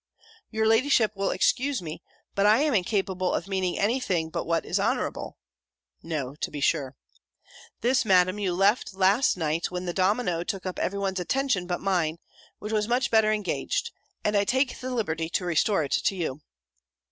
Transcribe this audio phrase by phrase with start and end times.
[0.49, 2.01] "Your ladyship will excuse me:
[2.33, 5.37] but I am incapable of meaning any thing but what is honourable."
[6.01, 6.95] (No, to be sure)
[7.81, 11.81] "This, Madam, you left last night, when the domino took up every one's attention but
[11.81, 12.17] mine,
[12.57, 13.91] which was much better engaged;
[14.23, 16.41] and I take the liberty to restore it to you."